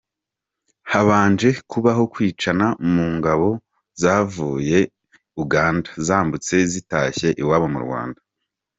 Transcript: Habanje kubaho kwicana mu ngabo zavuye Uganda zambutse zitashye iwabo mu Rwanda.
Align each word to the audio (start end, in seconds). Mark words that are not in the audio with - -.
Habanje 0.91 1.49
kubaho 1.71 2.03
kwicana 2.13 2.65
mu 2.93 3.05
ngabo 3.15 3.49
zavuye 4.01 4.79
Uganda 5.43 5.89
zambutse 6.07 6.55
zitashye 6.71 7.29
iwabo 7.43 7.67
mu 7.75 7.79
Rwanda. 7.85 8.19